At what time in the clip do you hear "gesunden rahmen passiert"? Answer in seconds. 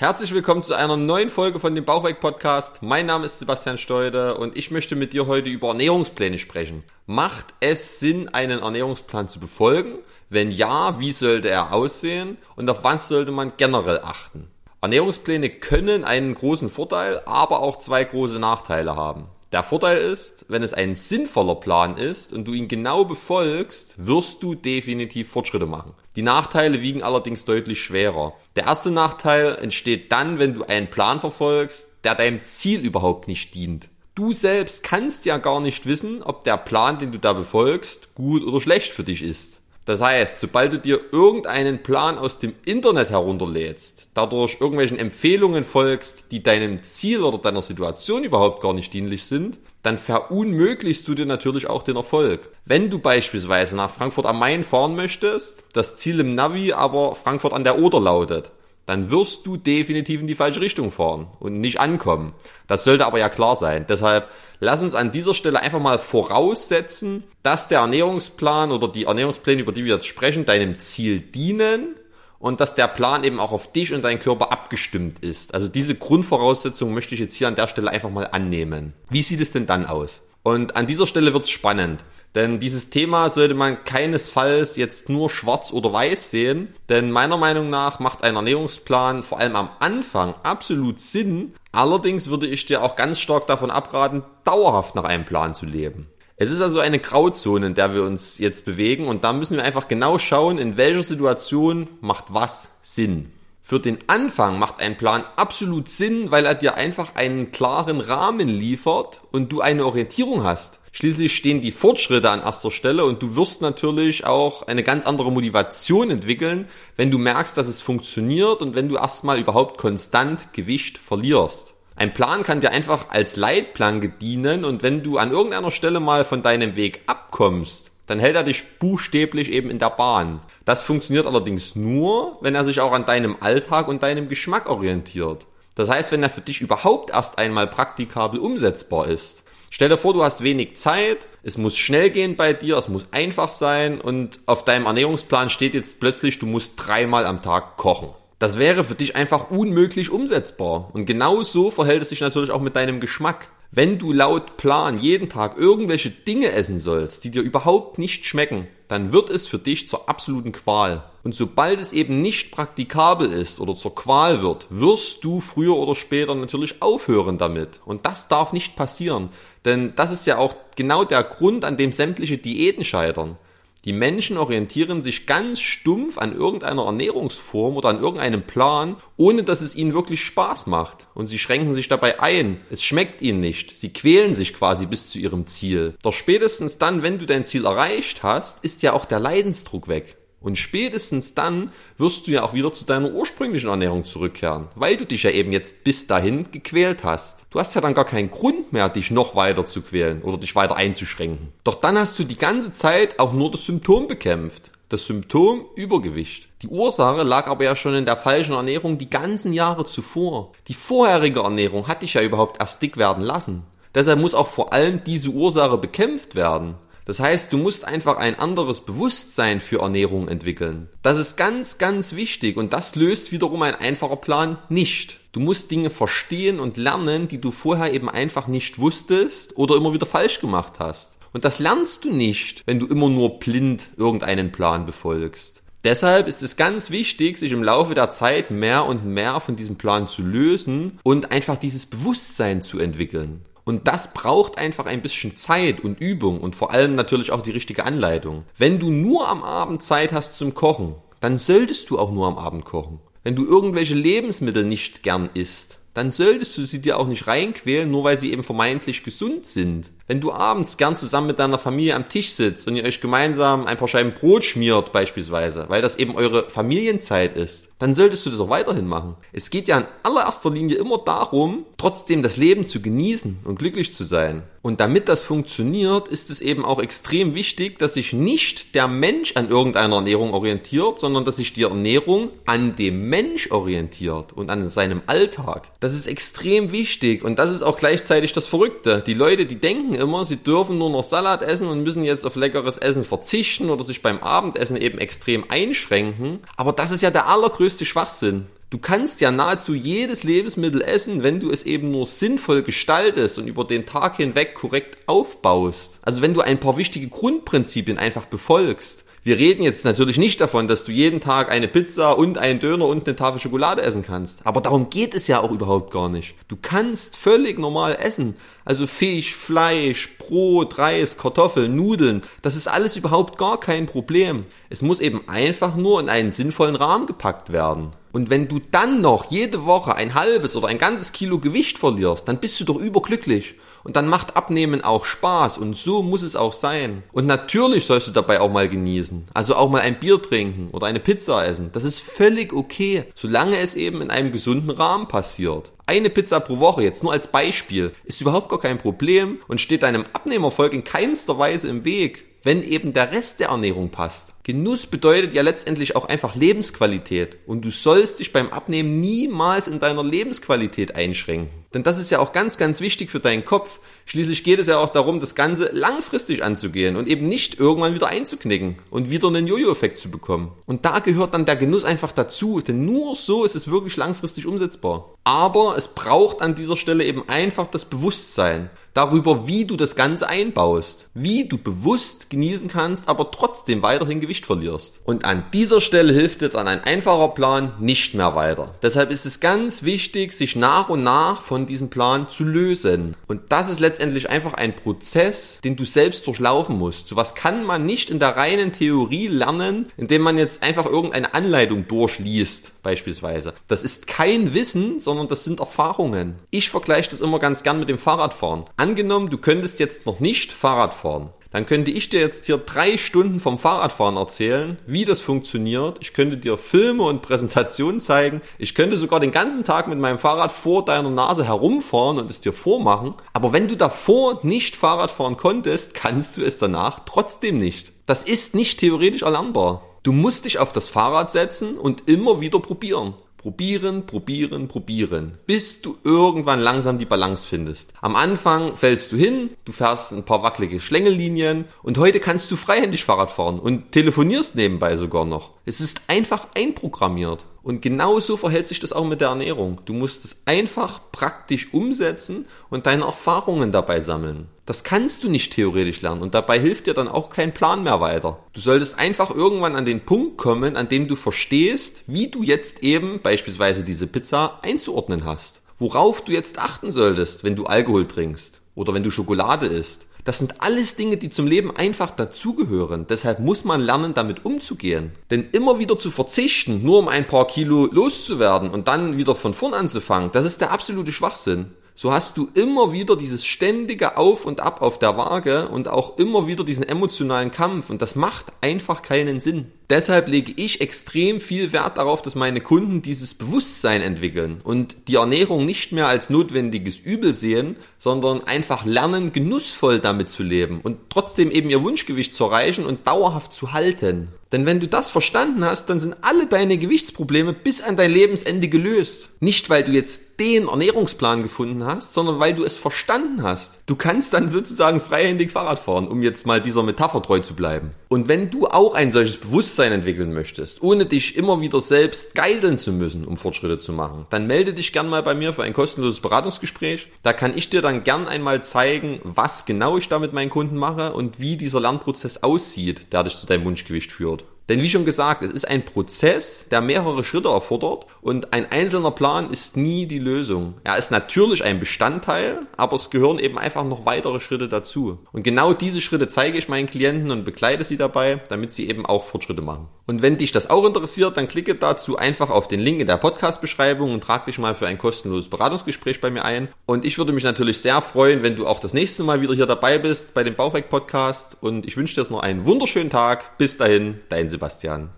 344.32-345.70